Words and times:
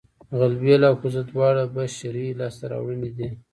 غلبېل 0.37 0.81
او 0.89 0.93
کوزه 1.01 1.21
دواړه 1.31 1.63
بشري 1.75 2.25
لاسته 2.39 2.63
راوړنې 2.71 3.11
دي 3.17 3.29